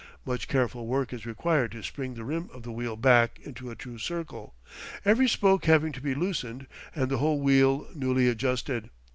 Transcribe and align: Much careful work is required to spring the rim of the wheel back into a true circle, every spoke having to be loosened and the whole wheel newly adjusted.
Much 0.25 0.47
careful 0.47 0.87
work 0.87 1.13
is 1.13 1.27
required 1.27 1.71
to 1.71 1.83
spring 1.83 2.15
the 2.15 2.23
rim 2.23 2.49
of 2.51 2.63
the 2.63 2.71
wheel 2.71 2.95
back 2.95 3.37
into 3.43 3.69
a 3.69 3.75
true 3.75 3.99
circle, 3.99 4.55
every 5.05 5.27
spoke 5.29 5.65
having 5.65 5.91
to 5.91 6.01
be 6.01 6.15
loosened 6.15 6.65
and 6.95 7.09
the 7.11 7.19
whole 7.19 7.39
wheel 7.39 7.87
newly 7.93 8.27
adjusted. 8.27 8.89